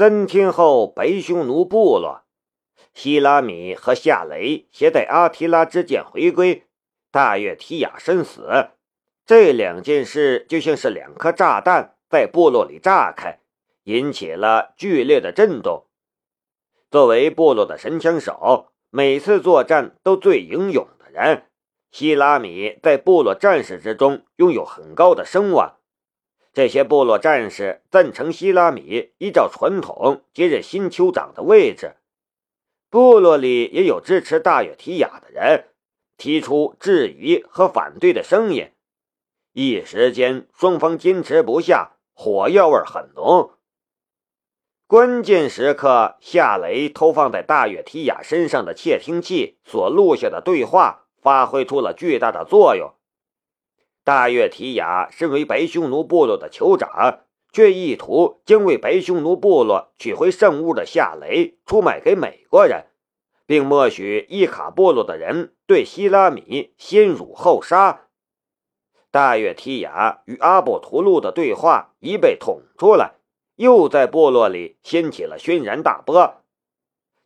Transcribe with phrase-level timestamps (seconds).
[0.00, 2.22] 三天后，白匈奴部落，
[2.94, 6.64] 希拉米和夏雷携带阿提拉之剑回归，
[7.10, 8.70] 大月提亚身死。
[9.26, 13.40] 这两件事就像是两颗炸弹在部落里炸开，
[13.82, 15.84] 引起了剧烈的震动。
[16.90, 21.42] 作为部落的神枪手，每次作战都最英勇的人，
[21.90, 25.76] 希拉米在部落战士之中拥有很高的声望。
[26.52, 31.96] 这些部落战士赞成希拉米依照传统接任新酋长的位置。
[32.90, 35.66] 部落里也有支持大约提亚的人，
[36.16, 38.72] 提出质疑和反对的声音。
[39.52, 43.52] 一时间，双方坚持不下，火药味很浓。
[44.88, 52.92] 关键时刻，夏雷偷放在大约提亚身上的窃听器所录下的对话发挥出了巨大的作用。
[54.02, 57.20] 大月提亚身为白匈奴部落的酋长，
[57.52, 62.86] 却意图将为白匈奴部落取回圣物的夏雷出卖给美国人，
[63.46, 68.06] 并默许伊卡部落的人对希拉米先辱后杀。
[69.10, 73.14] 大月提亚与阿布图路的对话一被捅出来，
[73.56, 76.42] 又在部落里掀起了轩然大波。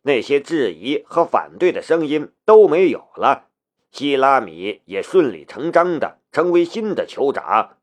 [0.01, 3.47] 那些质疑和反对的声音都没有了。
[3.91, 7.77] 希拉米也顺理成章的成为新的酋长。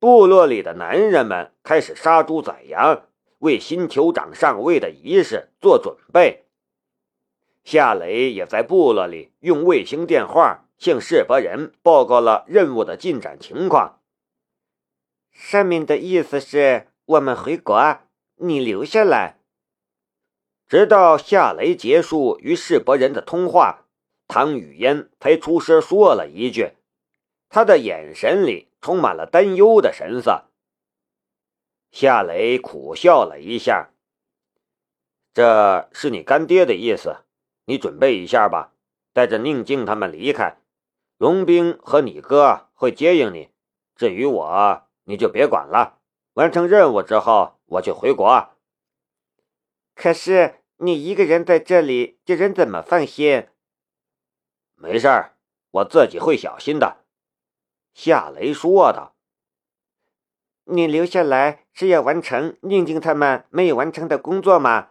[0.00, 3.06] 部落里的男人们开始杀猪宰羊，
[3.38, 6.46] 为新酋长上位的仪式做准备。
[7.62, 14.00] 夏雷也在部落里用卫星电话向世伯人报告了任务的进展情况。
[15.30, 18.00] 上面的意思是我们回国，
[18.38, 19.38] 你留下来。
[20.66, 23.86] 直到夏雷结束与世伯人的通话。
[24.26, 26.72] 唐雨嫣才出声说了一句，
[27.50, 30.46] 他的眼神里充满了担忧的神色。
[31.90, 33.90] 夏雷苦笑了一下
[35.34, 37.24] ：“这是你干爹的意思，
[37.64, 38.72] 你准备一下吧，
[39.12, 40.58] 带着宁静他们离开。
[41.18, 43.50] 龙兵和你哥会接应你，
[43.96, 45.98] 至于我，你就别管了。
[46.34, 48.50] 完成任务之后，我就回国。
[49.96, 53.48] 可是你一个人在这里，这人怎么放心？”
[54.76, 55.36] 没事儿，
[55.72, 56.98] 我自己会小心的。”
[57.94, 59.16] 夏雷说道。
[60.64, 64.90] “你留下来是要完成宁静他们没有完成的工作吗？”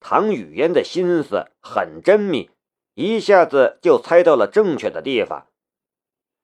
[0.00, 2.50] 唐雨嫣的心思很缜密，
[2.94, 5.48] 一下子就猜到了正确的地方。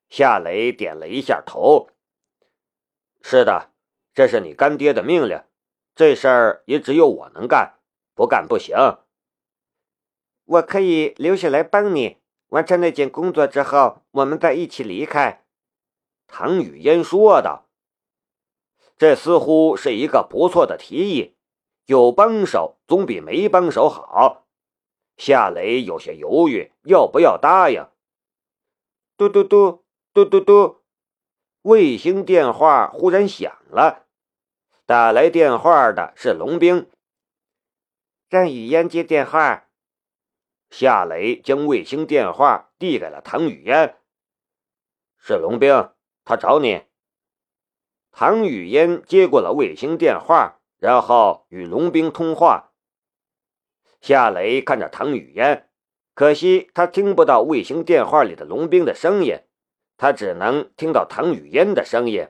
[0.09, 1.89] 夏雷点了一下头
[3.23, 3.71] ：“是的，
[4.13, 5.43] 这是你干爹的命令，
[5.95, 7.79] 这事儿也只有我能干，
[8.15, 8.77] 不干不行。
[10.45, 15.44] 我可以留下来帮你。”完成那件工作之后，我们再一起离开。”
[16.27, 17.67] 唐雨嫣说道。
[18.97, 21.35] “这似乎是一个不错的提议，
[21.87, 24.47] 有帮手总比没帮手好。”
[25.17, 27.87] 夏雷有些犹豫，要不要答应？
[29.17, 30.83] 嘟嘟嘟嘟嘟嘟，
[31.63, 34.07] 卫星电话忽然响了，
[34.87, 36.91] 打来电话的是龙兵。
[38.29, 39.69] 让雨嫣接电话。
[40.71, 43.97] 夏雷将卫星电话递给了唐雨嫣。
[45.17, 45.94] 是龙兵，
[46.25, 46.83] 他找你。
[48.11, 52.73] 唐雨嫣接过了卫星电话，然后与龙兵通话。
[54.01, 55.69] 夏雷看着唐雨嫣，
[56.15, 59.41] 可惜他听不到卫星电话里的龙兵的声音，
[59.97, 62.29] 他只能听到唐雨嫣的声音。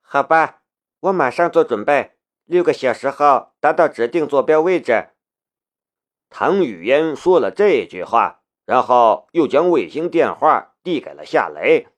[0.00, 0.62] 好吧，
[1.00, 2.12] 我马上做准备，
[2.44, 5.08] 六个小时后达到指定坐标位置。
[6.28, 11.88] 唐雨嫣说了这句话，然后又将卫星电话递给了夏雷。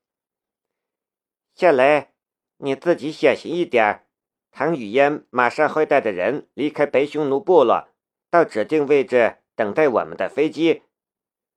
[1.55, 2.09] 夏雷，
[2.57, 4.07] 你自己小心一点。
[4.51, 7.89] 唐雨嫣马上会带着人离开白匈奴部落，
[8.29, 10.83] 到指定位置等待我们的飞机。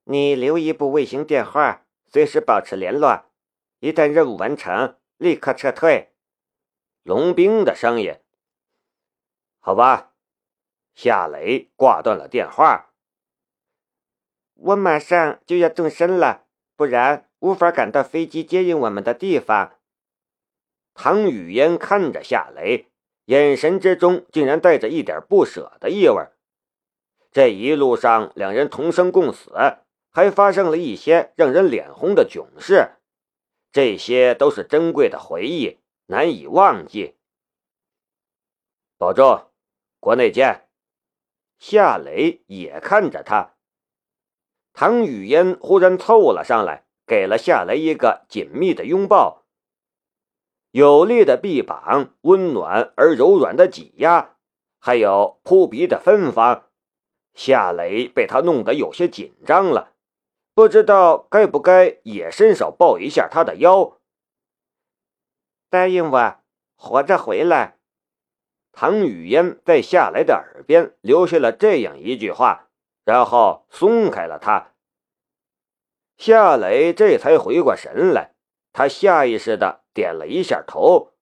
[0.03, 3.25] 你留一部卫星电话，随时保持联络。
[3.80, 6.13] 一旦任务完成，立刻撤退。
[7.02, 8.16] 龙兵的声音。
[9.60, 10.13] 好吧。
[10.94, 12.92] 夏雷挂断了电话。
[14.54, 16.45] 我马上就要动身了，
[16.75, 19.74] 不然无法赶到飞机接应我们的地方。
[21.00, 22.88] 唐雨嫣看着夏雷，
[23.26, 26.26] 眼神之中竟然带着一点不舍的意味。
[27.32, 29.54] 这一路上，两人同生共死，
[30.12, 32.94] 还发生了一些让人脸红的囧事，
[33.72, 35.78] 这些都是珍贵的回忆，
[36.08, 37.16] 难以忘记。
[38.98, 39.52] 保重，
[40.00, 40.68] 国内见。
[41.60, 43.54] 夏雷也看着他，
[44.74, 49.44] 唐雨嫣忽然凑了上来，给了夏雷一个紧密的拥抱。
[50.77, 54.35] 有力的臂膀，温暖而柔软的挤压，
[54.77, 56.65] 还有扑鼻的芬芳，
[57.33, 59.94] 夏雷被他弄得有些紧张了，
[60.53, 63.97] 不知道该不该也伸手抱一下他的腰。
[65.71, 66.35] 答应我，
[66.75, 67.79] 活着回来。
[68.71, 72.68] 唐雨嫣在夏雷的耳边留下了这样一句话，
[73.03, 74.74] 然后松开了他。
[76.19, 78.35] 夏雷这才回过神来，
[78.71, 81.14] 他下意识的点了一下头。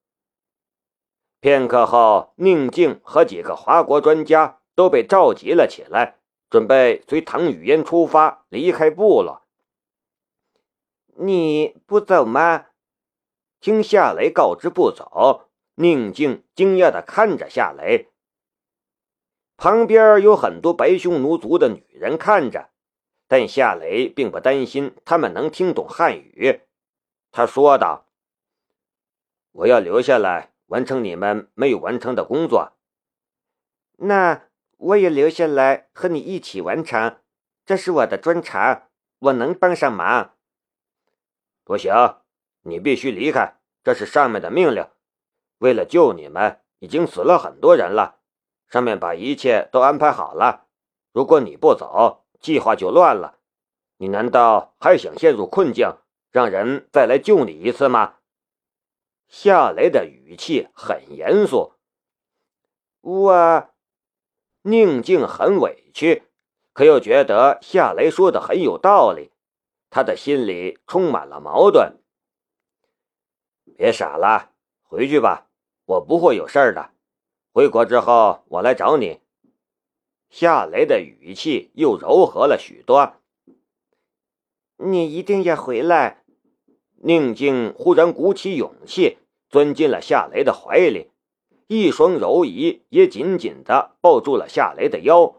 [1.40, 6.18] 片刻后，宁静和几个华国专家都被召集了起来，
[6.50, 9.44] 准备随唐雨嫣出发离开部落。
[11.18, 12.66] 你不走吗？
[13.62, 15.50] 听夏雷告知不走。
[15.76, 18.10] 宁静惊讶地看着夏雷，
[19.56, 22.70] 旁边有很多白匈奴族的女人看着，
[23.28, 26.62] 但夏雷并不担心他们能听懂汉语。
[27.32, 28.05] 他说道
[29.56, 32.74] ：“我要留下来完成你们没有完成的工作。”
[33.98, 34.44] 那
[34.78, 37.18] 我也留下来和你一起完成，
[37.66, 40.36] 这是我的专长，我能帮上忙。
[41.64, 41.94] 不行，
[42.64, 44.86] 你必须离开，这是上面的命令。
[45.60, 48.20] 为了救你们，已经死了很多人了。
[48.68, 50.68] 上面把一切都安排好了。
[51.14, 53.40] 如果你不走，计划就乱了。
[53.98, 55.96] 你难道还想陷入困境，
[56.30, 58.16] 让人再来救你一次吗？
[59.28, 61.74] 夏雷的语气很严肃。
[63.02, 63.70] 我，
[64.64, 66.24] 宁静很委屈，
[66.74, 69.32] 可又觉得夏雷说的很有道理。
[69.90, 72.00] 他的心里充满了矛盾。
[73.78, 74.52] 别傻了，
[74.84, 75.48] 回去吧。
[75.86, 76.92] 我不会有事儿的，
[77.54, 79.22] 回国之后我来找你。
[80.30, 83.22] 夏雷的语气又柔和了许多。
[84.78, 86.25] 你一定要回来。
[87.08, 91.12] 宁静忽然鼓起勇气，钻进了夏雷的怀里，
[91.68, 95.36] 一双柔仪也紧紧地抱住了夏雷的腰。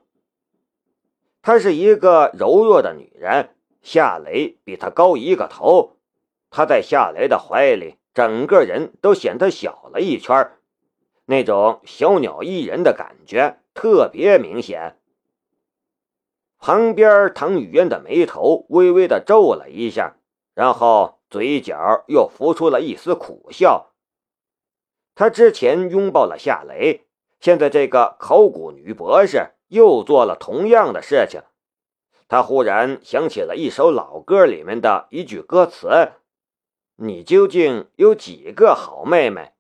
[1.43, 3.51] 她是一个柔弱的女人，
[3.83, 5.97] 夏雷比她高一个头，
[6.51, 7.97] 她在夏雷的怀里。
[8.15, 10.53] 整个人都显得小了一圈
[11.27, 14.97] 那种小鸟依人的感觉特别明显。
[16.59, 20.17] 旁边唐雨嫣的眉头微微的皱了一下，
[20.55, 23.93] 然后嘴角又浮出了一丝苦笑。
[25.15, 27.03] 他之前拥抱了夏雷，
[27.41, 31.43] 现在这个考古女博士又做了同样的事情。
[32.27, 36.13] 他忽然想起了一首老歌里面的一句歌词。
[36.97, 39.53] 你究竟有几个好妹妹？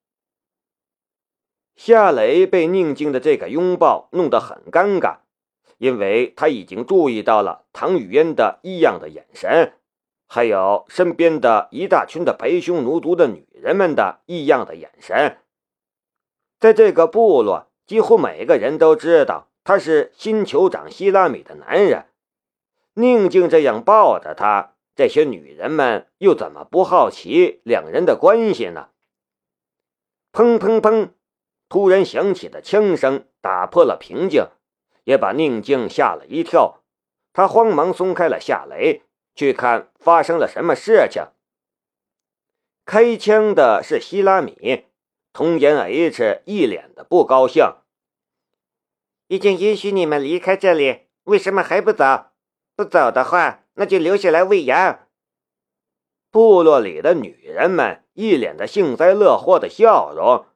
[1.77, 5.19] 夏雷被宁静的这个拥抱弄得很尴尬，
[5.77, 9.75] 因为他已经注意到了唐雨嫣的异样的眼神，
[10.27, 15.39] 还有身边的一大群的白匈奴族的女人们的异样的眼神。
[16.59, 22.07] 在这个部落，几乎每个人都知道他是新酋长希拉米的男人。
[22.95, 24.73] 宁静这样抱着他。
[24.97, 28.89] 这些女人们又怎么不好奇两人的关系呢？
[30.33, 31.11] 砰砰砰！
[31.69, 34.47] 突然响起的枪声打破了平静，
[35.05, 36.83] 也把宁静吓了一跳。
[37.35, 39.03] 他慌忙松开了夏雷，
[39.37, 41.23] 去看发生了什么事情。
[42.85, 44.87] 开枪的是希拉米，
[45.33, 47.65] 童颜 H 一脸的不高兴。
[49.29, 52.31] 已经允许你们离开这里，为什么还不走？
[52.75, 53.63] 不走的话。
[53.79, 55.07] 那就留下来喂羊。
[56.31, 60.47] 部落里的女人们一脸的幸灾乐祸的笑容，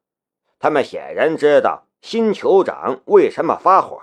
[0.59, 4.00] 他们显然知道新酋长为什么发火。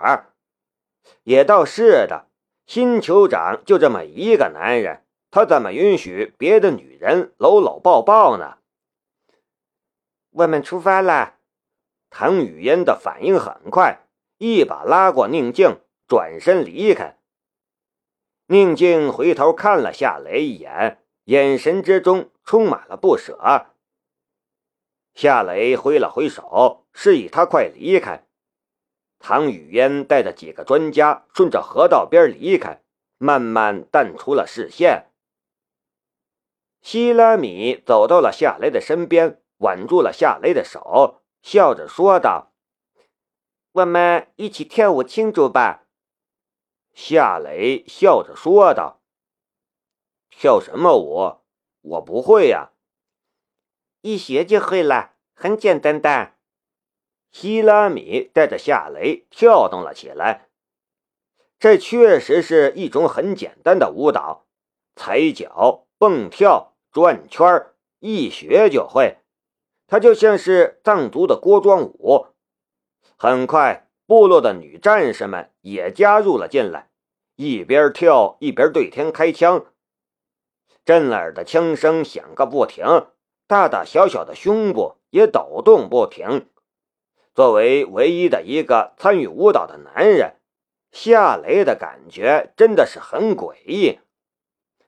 [1.23, 2.26] 也倒是的，
[2.67, 8.57] 新酋长就这么一个男人，他怎么允许别的女人搂搂抱抱呢？
[10.31, 11.35] 我们出发了。
[12.09, 14.01] 唐雨嫣的反应很快，
[14.37, 17.17] 一把拉过宁静，转身离开。
[18.47, 23.67] 宁静回头看了夏雷一眼，眼神之中充满了不舍。
[25.13, 28.26] 夏雷挥了挥手，示意他快离开。
[29.19, 32.81] 唐雨嫣带着几个专家顺着河道边离开，
[33.17, 35.11] 慢慢淡出了视线。
[36.81, 42.53] 希拉米走到了夏雷的身边，挽住了夏雷的手，笑着说道
[43.73, 45.87] ：“我们一起跳舞庆祝吧。”
[46.93, 49.01] 夏雷笑着说道
[50.29, 51.41] ：“跳什么舞？
[51.81, 52.71] 我不会呀。
[54.01, 56.35] 一学就会了，很简单的。”
[57.31, 60.47] 希拉米带着夏雷跳动了起来。
[61.59, 64.45] 这确实是一种很简单的舞蹈，
[64.95, 67.67] 踩脚、蹦跳、转圈
[67.99, 69.17] 一学就会。
[69.87, 72.27] 它就像是藏族的锅庄舞。
[73.17, 76.89] 很快，部落的女战士们也加入了进来，
[77.35, 79.65] 一边跳一边对天开枪，
[80.85, 82.85] 震耳的枪声响个不停，
[83.47, 86.47] 大大小小的胸部也抖动不停。
[87.37, 90.37] 作为唯一的一个参与舞蹈的男人，
[90.91, 93.99] 夏雷的感觉真的是很诡异。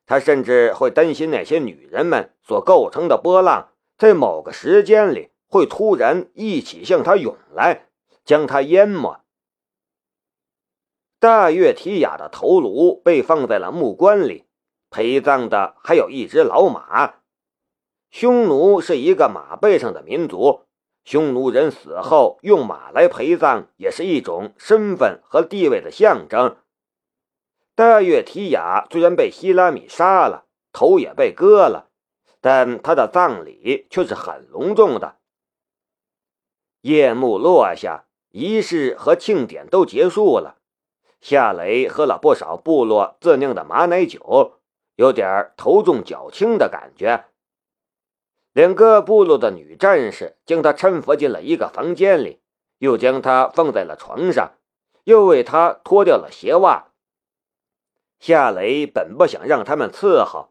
[0.07, 7.85] 他甚至会担心那些女人们所构成的波浪，在某个时间里会突然一起向他涌来，
[8.25, 9.19] 将他淹没。
[11.19, 14.45] 大月提雅的头颅被放在了木棺里，
[14.89, 17.17] 陪葬的还有一只老马。
[18.09, 20.61] 匈奴是一个马背上的民族，
[21.03, 26.57] 匈奴人死后用马来陪葬，也是一种身份和地位的象征。
[27.75, 31.89] 大月提雅虽然被希拉米杀了，头也被割了，
[32.41, 35.15] 但他的葬礼却是很隆重的。
[36.81, 40.57] 夜幕落下，仪式和庆典都结束了。
[41.21, 44.59] 夏雷喝了不少部落自酿的马奶酒，
[44.95, 47.25] 有点头重脚轻的感觉。
[48.59, 52.41] 两个部落的女战士将他搀扶进了一个房间里，
[52.79, 54.51] 又将他放在了床上，
[55.05, 56.89] 又为他脱掉了鞋袜。
[58.19, 60.49] 夏雷本不想让他们伺候，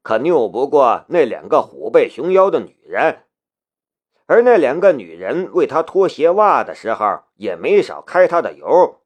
[0.00, 3.24] 可拗不过那两个虎背熊腰的女人，
[4.24, 9.02] 而那两个女人为他脱鞋袜的时候，也没少开他的油，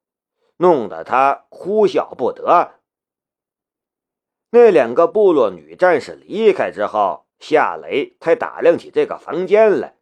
[0.59, 2.75] 弄得他哭笑不得。
[4.51, 9.99] 那两个部落女战士离开之后，夏雷才打量起这个房间来。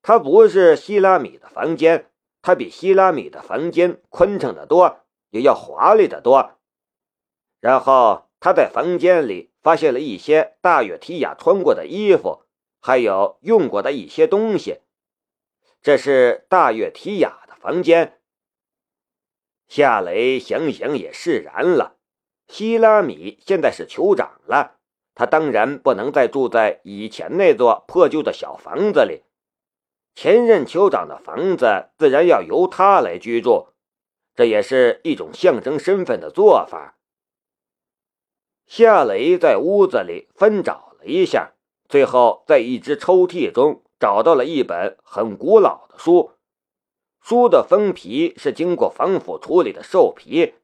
[0.00, 6.56] 它不是希拉米的房间，它比希拉米的房间宽敞的多，也要华丽的多。
[7.60, 12.44] 然后他在房间里发现了一些大月提亚穿过的衣服，
[12.80, 14.78] 还有用过的一些东西。
[15.82, 18.18] 这是大月提亚的房间。
[19.68, 21.98] 夏雷想想也释然了。
[22.48, 24.79] 希拉米现在是酋长了，
[25.20, 29.20] 他当然不能再住在以前那座破旧的小房子里。
[30.14, 33.66] 前任酋长的房子自然要由他来居住，
[34.34, 36.96] 这也是一种象征身份的做法。
[38.66, 41.52] 夏雷在屋子里翻找了一下，
[41.86, 46.30] 最后在一只抽屉中找到了一本很古老的书。
[47.20, 50.54] 书的封皮是经过防腐处理的兽皮，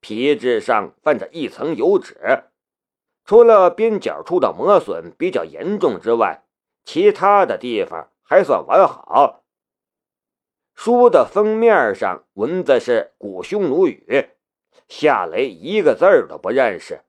[0.00, 2.44] 皮质上泛着一层油脂，
[3.28, 6.46] 除了边角处的磨损比较严重之外，
[6.86, 9.44] 其他的地方还算完好。
[10.74, 14.30] 书的封面上文字是古匈奴语，
[14.88, 17.02] 夏雷一个字都不认识。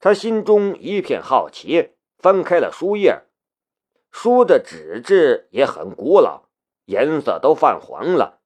[0.00, 3.24] 他心中一片好奇，翻开了书页。
[4.10, 6.44] 书的纸质也很古老，
[6.86, 8.40] 颜色都泛黄了。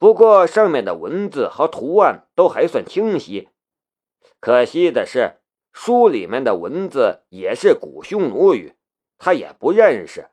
[0.00, 3.50] 不过上面的文字和图案都还算清晰。
[4.40, 5.36] 可惜的是，
[5.78, 8.72] 书里面的文字也是古匈奴语，
[9.18, 10.30] 他也不认识。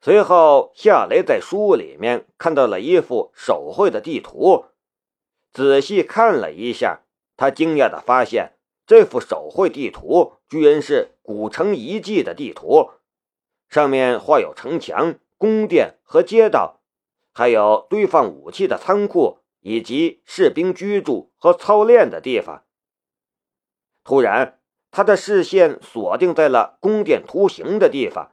[0.00, 4.64] 随后，夏雷在书里面看到了一幅手绘的地图，
[5.52, 7.02] 仔细看了一下，
[7.36, 8.54] 他惊讶的发现。
[8.88, 12.90] 这幅手绘地图居然是古城遗迹的地图，
[13.68, 16.80] 上面画有城墙、宫殿和街道，
[17.30, 22.64] 还有堆放武器的仓库以及士兵居住和操练的地方。
[24.04, 24.58] 突然，
[24.90, 28.32] 他的视线锁定在了宫殿图形的地方，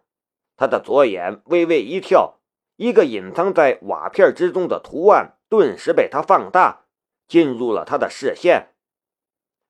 [0.57, 2.39] 他的左眼微微一跳，
[2.75, 6.85] 一个隐藏在瓦片之中的图案顿时被他放大，
[7.27, 8.73] 进入了他的视线。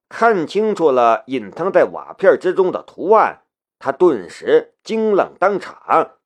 [0.07, 3.43] 看清楚了隐藏在瓦片之中的图案，
[3.77, 6.17] 他顿时惊愣当场。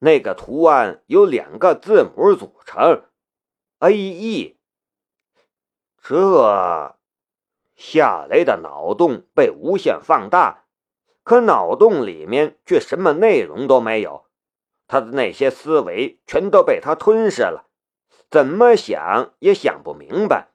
[0.00, 3.04] 那个图案由两个字母组成
[3.78, 4.58] ，A E。
[6.00, 6.97] 这
[7.78, 10.64] 夏雷的脑洞被无限放大，
[11.22, 14.26] 可脑洞里面却什么内容都没有，
[14.88, 17.68] 他的那些思维全都被他吞噬了，
[18.28, 20.48] 怎么想也想不明白。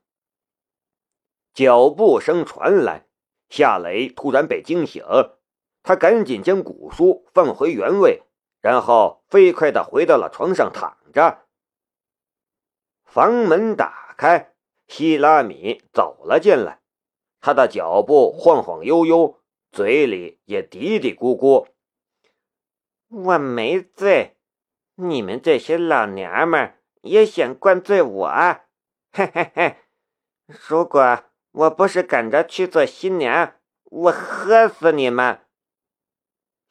[1.53, 3.07] 脚步声传来，
[3.47, 5.01] 夏雷突然被惊醒，
[5.81, 8.23] 他赶紧将古书放回原位，
[8.59, 11.45] 然后飞快地回到了床上躺着。
[13.05, 14.55] 房门打开，
[14.87, 16.81] 希拉米走了进来，
[17.43, 19.37] 他的脚步晃晃悠悠，
[19.69, 21.67] 嘴里也嘀嘀咕咕
[23.11, 24.37] ：“我没醉，
[24.95, 28.31] 你们这些老娘们也想灌醉我？
[29.11, 29.75] 嘿嘿嘿，
[30.67, 35.41] 如果……”我不是赶着去做新娘，我喝死你们！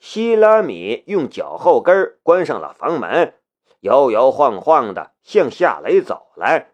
[0.01, 3.39] 希拉米用脚后跟关上了房门，
[3.83, 6.72] 摇摇晃晃的向夏雷走来。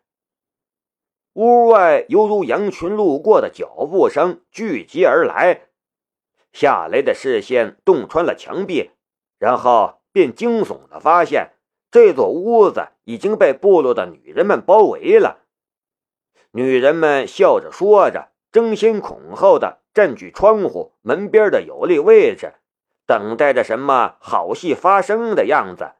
[1.38, 5.68] 屋外犹如羊群路过的脚步声聚集而来，
[6.52, 8.90] 夏雷的视线洞穿了墙壁，
[9.38, 11.52] 然后便惊悚的发现，
[11.92, 15.44] 这座屋子已经被部落的女人们包围了。
[16.50, 22.54] 女人们笑着说着，争先恐后的占据窗户门边的有利位置。
[23.06, 25.92] 等待着什么好戏发生的样子。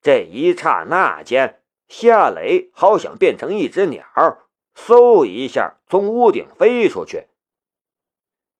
[0.00, 4.04] 这一刹那间，夏雷好想变成一只鸟，
[4.74, 7.28] 嗖一下从屋顶飞出去。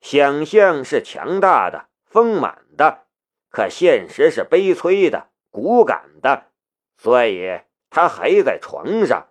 [0.01, 3.07] 想象是强大的、丰满的，
[3.51, 6.51] 可现实是悲催的、骨感的，
[6.99, 9.29] 所以他还在床上。